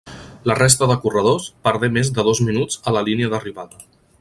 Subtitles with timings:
[0.51, 3.87] La resta de corredors perdé més de dos minuts a la línia d'arribada.